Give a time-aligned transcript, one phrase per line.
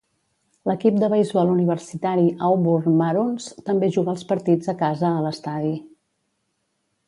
[0.69, 5.75] L'equip de beisbol universitari Auburn Maroons també juga els partits a casa a l'estadi.